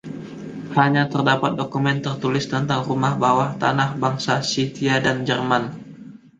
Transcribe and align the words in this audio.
Hanya 0.77 1.03
terdapat 1.13 1.51
dokumen 1.59 1.97
tertulis 2.05 2.45
tentang 2.53 2.79
rumah 2.89 3.13
bawah 3.23 3.49
tanah 3.61 3.89
bangsa 4.01 4.35
Scythia 4.49 4.95
dan 5.05 5.17
Jerman. 5.29 5.63